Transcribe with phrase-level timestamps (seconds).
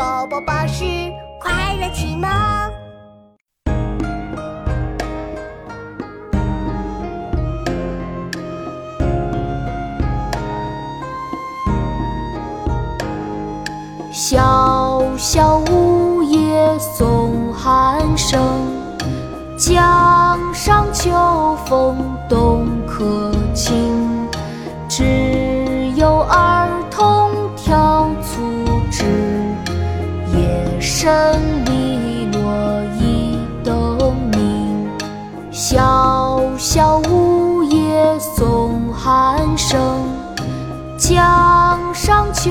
[0.00, 0.82] 宝宝巴士
[1.38, 2.26] 快乐启蒙。
[14.10, 18.40] 小小梧叶送寒声，
[19.58, 21.10] 江上秋
[21.66, 23.76] 风动客情。
[24.88, 26.59] 只有儿
[31.64, 34.88] 篱落一灯明。
[35.50, 39.78] 小小梧叶送寒声，
[40.96, 42.50] 江上秋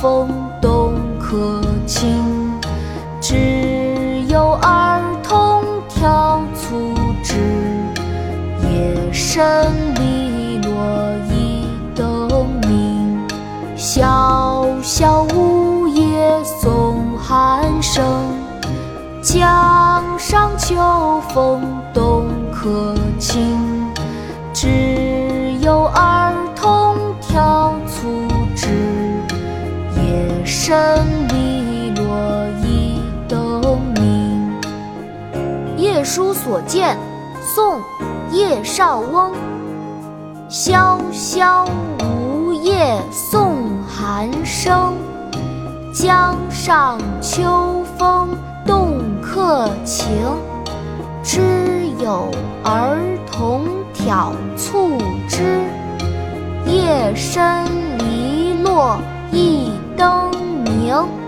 [0.00, 0.28] 风
[0.60, 2.08] 动客情。
[3.20, 7.34] 只有儿童挑促织，
[8.68, 9.44] 夜深
[9.94, 10.70] 篱落
[11.30, 11.64] 一
[11.94, 13.24] 灯明。
[13.76, 14.06] 小
[20.32, 21.60] 上秋风
[21.92, 23.92] 动客情。
[24.54, 28.68] 只有儿童挑促织，
[29.94, 34.58] 夜深篱落一灯明。
[35.76, 36.96] 夜书所见，
[37.42, 37.78] 宋·
[38.30, 39.32] 叶绍翁。
[40.48, 41.68] 萧萧
[42.00, 44.94] 梧叶送寒声，
[45.92, 48.30] 江上秋风
[49.84, 50.06] 情。
[51.22, 51.40] 知
[52.00, 52.28] 有
[52.64, 52.98] 儿
[53.30, 55.60] 童挑促织，
[56.66, 57.64] 夜深
[57.98, 58.98] 篱落
[59.30, 60.30] 一灯
[60.64, 61.21] 明。